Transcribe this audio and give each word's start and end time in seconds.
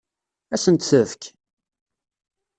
Ad 0.53 0.59
sen-t-tefk? 0.63 1.23